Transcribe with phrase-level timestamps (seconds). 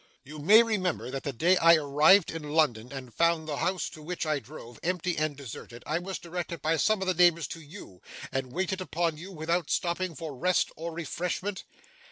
[0.23, 4.01] 'You may remember that the day I arrived in London, and found the house to
[4.01, 7.61] which I drove, empty and deserted, I was directed by some of the neighbours to
[7.61, 8.01] you,
[8.31, 11.65] and waited upon you without stopping for rest or refreshment?